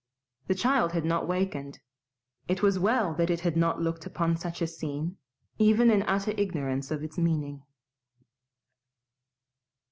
The 0.47 0.55
child 0.55 0.93
had 0.93 1.05
not 1.05 1.27
wakened. 1.27 1.77
It 2.47 2.63
was 2.63 2.79
well 2.79 3.13
that 3.13 3.29
it 3.29 3.41
had 3.41 3.55
not 3.55 3.83
looked 3.83 4.07
upon 4.07 4.35
such 4.35 4.59
a 4.59 4.65
scene, 4.65 5.17
even 5.59 5.91
in 5.91 6.01
utter 6.01 6.31
ignorance 6.35 6.89
of 6.89 7.03
its 7.03 7.19
meaning. 7.19 7.61